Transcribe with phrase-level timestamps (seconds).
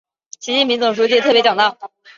[0.39, 1.77] 习近平总书记特别讲到